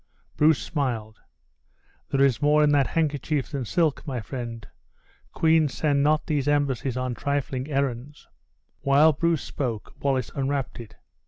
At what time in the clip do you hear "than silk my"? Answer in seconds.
3.51-4.19